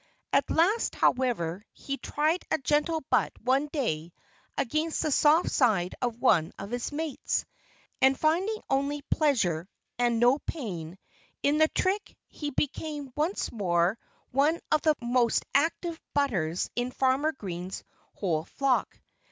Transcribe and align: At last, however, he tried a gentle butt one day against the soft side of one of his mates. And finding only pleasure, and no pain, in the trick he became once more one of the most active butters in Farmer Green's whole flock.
At 0.33 0.49
last, 0.49 0.95
however, 0.95 1.63
he 1.73 1.97
tried 1.99 2.41
a 2.49 2.57
gentle 2.57 3.01
butt 3.11 3.31
one 3.43 3.67
day 3.67 4.13
against 4.57 5.03
the 5.03 5.11
soft 5.11 5.51
side 5.51 5.93
of 6.01 6.19
one 6.19 6.53
of 6.57 6.71
his 6.71 6.91
mates. 6.91 7.45
And 8.01 8.19
finding 8.19 8.63
only 8.67 9.03
pleasure, 9.11 9.69
and 9.99 10.19
no 10.19 10.39
pain, 10.39 10.97
in 11.43 11.59
the 11.59 11.67
trick 11.67 12.17
he 12.25 12.49
became 12.49 13.13
once 13.15 13.51
more 13.51 13.95
one 14.31 14.59
of 14.71 14.81
the 14.81 14.95
most 15.03 15.45
active 15.53 16.01
butters 16.15 16.67
in 16.75 16.89
Farmer 16.89 17.31
Green's 17.31 17.83
whole 18.15 18.45
flock. 18.45 18.99